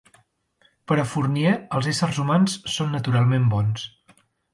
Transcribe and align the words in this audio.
Per 0.91 0.95
a 1.01 1.03
Fourier, 1.09 1.51
els 1.79 1.89
éssers 1.91 2.21
humans 2.23 2.57
són 2.77 2.89
naturalment 2.95 3.47
bons. 3.53 3.85